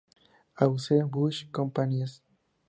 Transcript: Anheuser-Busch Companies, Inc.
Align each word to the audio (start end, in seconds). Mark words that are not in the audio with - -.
Anheuser-Busch 0.55 1.51
Companies, 1.51 2.23
Inc. 2.23 2.23